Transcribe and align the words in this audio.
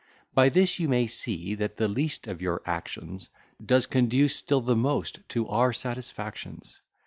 By 0.33 0.49
this 0.49 0.79
you 0.79 0.89
may 0.89 1.05
see 1.05 1.53
that 1.53 1.77
the 1.77 1.87
least 1.87 2.25
of 2.25 2.41
your 2.41 2.63
actions 2.65 3.29
Does 3.63 3.85
conduce 3.85 4.35
still 4.35 4.61
the 4.61 4.75
most 4.75 5.19
to 5.29 5.47
our 5.47 5.73
satisfactions. 5.73 6.79